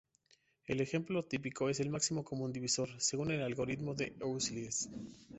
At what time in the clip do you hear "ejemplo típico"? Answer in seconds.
0.81-1.69